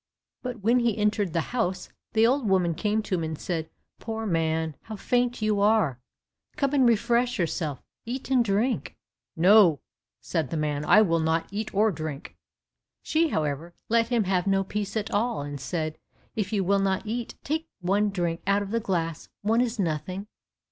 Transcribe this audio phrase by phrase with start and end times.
[0.41, 3.69] But when he entered the house the old woman came to him and said,
[3.99, 5.99] "Poor man, how faint you are;
[6.55, 8.97] come and refresh yourself; eat and drink."
[9.35, 9.79] "No,"
[10.19, 12.35] said the man, "I will not eat or drink."
[13.03, 15.99] She, however, let him have no peace, and said,
[16.35, 20.25] "If you will not eat, take one drink out of the glass; one is nothing."